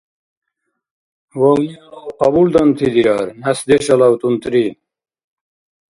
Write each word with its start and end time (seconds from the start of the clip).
Вавни-алав 1.39 2.07
къабулданти 2.19 2.87
дирар, 2.95 3.27
нясдеш-алав— 3.41 4.13
тӀунтӀри. 4.19 4.65